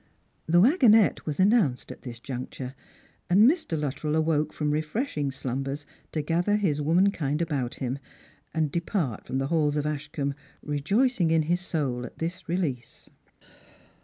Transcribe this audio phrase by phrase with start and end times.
[0.47, 2.73] The wagonette was announced at this juncture,
[3.29, 3.79] and Mr.
[3.79, 7.99] Luttrell awoke from refreshing slumbers to gather his woman kind around him,
[8.51, 10.33] and depart from the halls of Ashcombe,
[10.65, 13.11] rejoic ing in his soul at this release.